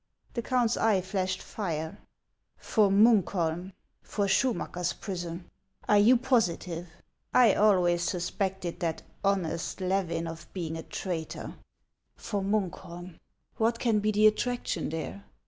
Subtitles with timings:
[0.33, 1.99] The count's eye flashed fire."
[2.71, 3.71] For Munkholm!
[4.01, 5.51] For Schumacker's prison!
[5.87, 6.89] Are you positive?
[7.35, 11.53] I always suspected that honest Levin of being a traitor.
[12.15, 13.19] For Munkholm!
[13.57, 15.23] What can be the attraction there